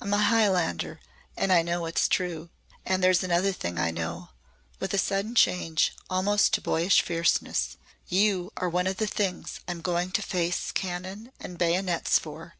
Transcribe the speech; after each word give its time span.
I'm 0.00 0.14
a 0.14 0.18
Highlander 0.18 1.00
and 1.36 1.52
I 1.52 1.62
know 1.62 1.86
it's 1.86 2.06
true. 2.06 2.50
And 2.84 3.02
there's 3.02 3.24
another 3.24 3.50
thing 3.50 3.78
I 3.80 3.90
know," 3.90 4.28
with 4.78 4.94
a 4.94 4.96
sudden 4.98 5.34
change 5.34 5.92
almost 6.08 6.54
to 6.54 6.60
boyish 6.60 7.02
fierceness, 7.02 7.76
"you 8.06 8.52
are 8.56 8.68
one 8.68 8.86
of 8.86 8.98
the 8.98 9.08
things 9.08 9.58
I'm 9.66 9.80
going 9.80 10.12
to 10.12 10.22
face 10.22 10.70
cannon 10.70 11.32
and 11.40 11.58
bayonets 11.58 12.16
for. 12.16 12.54